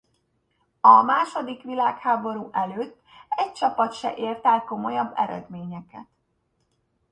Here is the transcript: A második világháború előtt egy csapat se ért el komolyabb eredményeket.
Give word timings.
A 0.81 1.01
második 1.01 1.63
világháború 1.63 2.49
előtt 2.51 3.01
egy 3.29 3.51
csapat 3.51 3.93
se 3.93 4.15
ért 4.15 4.45
el 4.45 4.63
komolyabb 4.63 5.11
eredményeket. 5.15 6.07